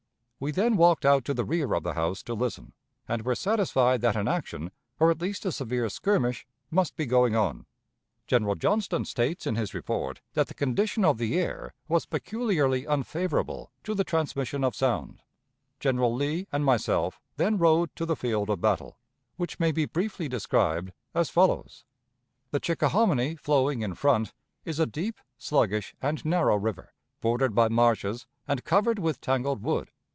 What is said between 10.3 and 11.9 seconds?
that the condition of the air